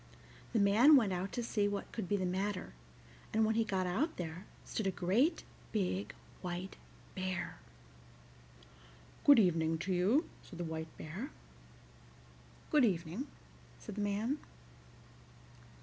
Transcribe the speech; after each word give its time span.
The 0.51 0.59
man 0.59 0.95
went 0.95 1.13
out 1.13 1.31
to 1.33 1.43
see 1.43 1.67
what 1.67 1.91
could 1.91 2.09
be 2.09 2.17
the 2.17 2.25
matter, 2.25 2.73
and 3.31 3.45
when 3.45 3.53
he 3.53 3.63
got 3.63 3.85
out 3.85 4.17
there 4.17 4.47
stood 4.65 4.87
a 4.87 4.91
great 4.91 5.43
big 5.71 6.15
white 6.41 6.75
bear. 7.13 7.59
"Good 9.25 9.37
evening 9.37 9.77
to 9.77 9.93
you," 9.93 10.27
said 10.41 10.57
the 10.57 10.63
White 10.63 10.97
Bear. 10.97 11.29
"Good 12.71 12.83
evening," 12.83 13.27
said 13.77 13.93
the 13.93 14.01
man. 14.01 14.39